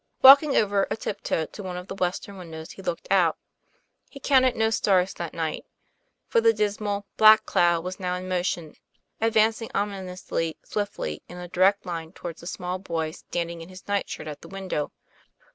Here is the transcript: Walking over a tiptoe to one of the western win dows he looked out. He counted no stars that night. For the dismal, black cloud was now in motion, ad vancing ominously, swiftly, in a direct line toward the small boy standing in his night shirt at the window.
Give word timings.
Walking 0.23 0.55
over 0.57 0.87
a 0.89 0.97
tiptoe 0.97 1.45
to 1.45 1.61
one 1.61 1.77
of 1.77 1.87
the 1.87 1.93
western 1.93 2.35
win 2.35 2.49
dows 2.49 2.71
he 2.71 2.81
looked 2.81 3.07
out. 3.11 3.37
He 4.09 4.19
counted 4.19 4.55
no 4.55 4.71
stars 4.71 5.13
that 5.13 5.31
night. 5.35 5.63
For 6.25 6.41
the 6.41 6.53
dismal, 6.53 7.05
black 7.17 7.45
cloud 7.45 7.83
was 7.83 7.99
now 7.99 8.15
in 8.15 8.27
motion, 8.27 8.77
ad 9.21 9.33
vancing 9.33 9.69
ominously, 9.75 10.57
swiftly, 10.63 11.21
in 11.29 11.37
a 11.37 11.47
direct 11.47 11.85
line 11.85 12.13
toward 12.13 12.37
the 12.37 12.47
small 12.47 12.79
boy 12.79 13.11
standing 13.11 13.61
in 13.61 13.69
his 13.69 13.87
night 13.87 14.09
shirt 14.09 14.25
at 14.27 14.41
the 14.41 14.47
window. 14.47 14.91